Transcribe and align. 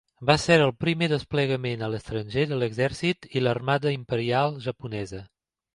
Va 0.27 0.35
ser 0.43 0.55
el 0.67 0.71
primer 0.85 1.09
desplegament 1.11 1.83
a 1.85 1.89
l'estranger 1.95 2.47
de 2.53 2.59
l'Exèrcit 2.63 3.31
i 3.37 3.45
l'Armada 3.47 3.95
Imperial 4.01 4.61
japonesa. 4.69 5.25